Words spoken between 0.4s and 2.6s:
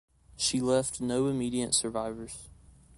left no immediate survivors.